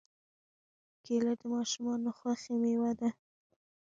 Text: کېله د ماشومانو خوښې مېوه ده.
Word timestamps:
کېله 1.03 1.33
د 1.41 1.43
ماشومانو 1.53 2.09
خوښې 2.17 2.53
مېوه 2.61 2.91
ده. 2.99 3.09